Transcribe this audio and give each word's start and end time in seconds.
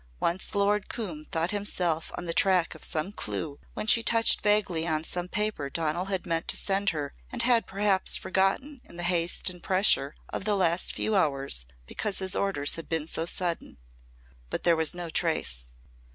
Once 0.19 0.55
Lord 0.55 0.89
Coombe 0.89 1.25
thought 1.25 1.51
himself 1.51 2.11
on 2.17 2.25
the 2.25 2.33
track 2.33 2.73
of 2.73 2.83
some 2.83 3.11
clue 3.11 3.59
when 3.75 3.85
she 3.85 4.01
touched 4.01 4.41
vaguely 4.41 4.87
on 4.87 5.03
some 5.03 5.27
paper 5.27 5.69
Donal 5.69 6.05
had 6.05 6.25
meant 6.25 6.47
to 6.47 6.57
send 6.57 6.89
her 6.89 7.13
and 7.31 7.43
had 7.43 7.67
perhaps 7.67 8.15
forgotten 8.15 8.81
in 8.85 8.97
the 8.97 9.03
haste 9.03 9.47
and 9.51 9.61
pressure 9.61 10.15
of 10.29 10.43
the 10.43 10.55
last 10.55 10.91
few 10.91 11.15
hours 11.15 11.67
because 11.85 12.17
his 12.17 12.35
orders 12.35 12.73
had 12.77 12.89
been 12.89 13.05
so 13.05 13.27
sudden. 13.27 13.77
But 14.49 14.63
there 14.63 14.75
was 14.75 14.95
no 14.95 15.11
trace. 15.11 15.69